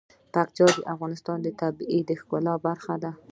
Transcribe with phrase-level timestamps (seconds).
[0.33, 3.11] پکتیا د افغانستان د طبیعت د ښکلا برخه ده.